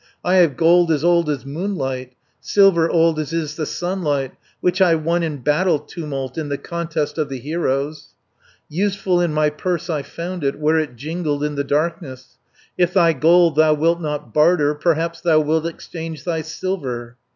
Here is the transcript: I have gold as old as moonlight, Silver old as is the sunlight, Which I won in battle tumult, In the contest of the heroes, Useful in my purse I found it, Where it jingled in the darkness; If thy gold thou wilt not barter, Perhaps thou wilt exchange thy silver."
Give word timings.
I 0.25 0.37
have 0.37 0.57
gold 0.57 0.89
as 0.91 1.03
old 1.03 1.29
as 1.29 1.45
moonlight, 1.45 2.13
Silver 2.39 2.89
old 2.89 3.19
as 3.19 3.31
is 3.33 3.55
the 3.55 3.67
sunlight, 3.67 4.31
Which 4.59 4.81
I 4.81 4.95
won 4.95 5.21
in 5.21 5.43
battle 5.43 5.77
tumult, 5.77 6.39
In 6.39 6.49
the 6.49 6.57
contest 6.57 7.19
of 7.19 7.29
the 7.29 7.37
heroes, 7.37 8.15
Useful 8.67 9.21
in 9.21 9.31
my 9.31 9.51
purse 9.51 9.91
I 9.91 10.01
found 10.01 10.43
it, 10.43 10.57
Where 10.57 10.79
it 10.79 10.95
jingled 10.95 11.43
in 11.43 11.53
the 11.53 11.63
darkness; 11.63 12.39
If 12.79 12.95
thy 12.95 13.13
gold 13.13 13.57
thou 13.57 13.75
wilt 13.75 14.01
not 14.01 14.33
barter, 14.33 14.73
Perhaps 14.73 15.21
thou 15.21 15.39
wilt 15.39 15.67
exchange 15.67 16.23
thy 16.23 16.41
silver." 16.41 17.17